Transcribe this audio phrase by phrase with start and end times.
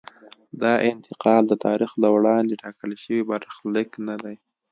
[0.61, 4.35] دا انتقال د تاریخ له وړاندې ټاکل شوی برخلیک نه دی.